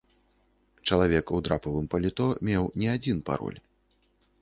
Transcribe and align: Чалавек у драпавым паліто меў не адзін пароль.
Чалавек 0.87 1.25
у 1.37 1.43
драпавым 1.49 1.85
паліто 1.93 2.25
меў 2.51 2.63
не 2.85 2.93
адзін 2.99 3.25
пароль. 3.33 3.59